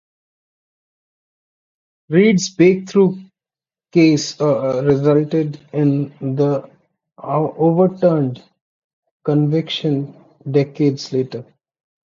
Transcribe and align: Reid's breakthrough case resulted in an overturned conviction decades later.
Reid's 2.09 2.49
breakthrough 2.49 3.17
case 3.91 4.31
resulted 4.41 5.59
in 5.73 6.11
an 6.21 6.63
overturned 7.19 8.43
conviction 9.23 10.15
decades 10.51 11.13
later. 11.13 11.45